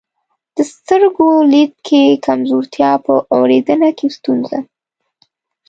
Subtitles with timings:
[0.55, 4.57] د سترګو لید کې کمزورتیا، په اورېدنه کې ستونزه،